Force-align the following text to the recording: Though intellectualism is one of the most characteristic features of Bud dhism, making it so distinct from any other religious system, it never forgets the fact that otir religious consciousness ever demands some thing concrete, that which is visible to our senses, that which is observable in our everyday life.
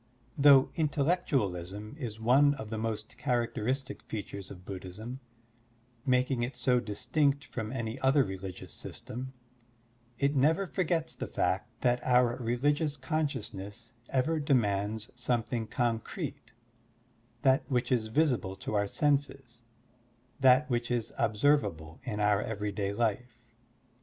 Though 0.35 0.71
intellectualism 0.75 1.95
is 1.99 2.19
one 2.19 2.55
of 2.55 2.71
the 2.71 2.77
most 2.79 3.19
characteristic 3.19 4.01
features 4.01 4.49
of 4.49 4.65
Bud 4.65 4.81
dhism, 4.81 5.19
making 6.07 6.41
it 6.41 6.57
so 6.57 6.79
distinct 6.79 7.45
from 7.45 7.71
any 7.71 7.99
other 7.99 8.23
religious 8.23 8.73
system, 8.73 9.33
it 10.17 10.35
never 10.35 10.65
forgets 10.65 11.13
the 11.13 11.27
fact 11.27 11.69
that 11.81 12.01
otir 12.01 12.39
religious 12.39 12.97
consciousness 12.97 13.93
ever 14.09 14.39
demands 14.39 15.11
some 15.13 15.43
thing 15.43 15.67
concrete, 15.67 16.51
that 17.43 17.61
which 17.69 17.91
is 17.91 18.07
visible 18.07 18.55
to 18.55 18.73
our 18.73 18.87
senses, 18.87 19.61
that 20.39 20.67
which 20.67 20.89
is 20.89 21.13
observable 21.19 21.99
in 22.03 22.19
our 22.19 22.41
everyday 22.41 22.91
life. 22.91 23.37